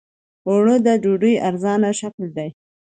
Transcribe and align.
اوړه 0.47 0.75
د 0.85 0.87
ډوډۍ 1.03 1.35
ارزانه 1.47 1.89
شکل 1.99 2.25
دی 2.37 2.49